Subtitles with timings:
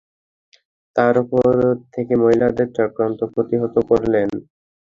[0.95, 1.51] তার উপর
[1.93, 4.29] থেকে মহিলাদের চক্রান্ত প্রতিহত করলেন।